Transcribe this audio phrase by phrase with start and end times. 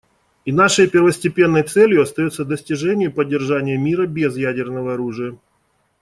[0.45, 5.37] И нашей первостепенной целью остается достижение и поддержание мира без ядерного оружия.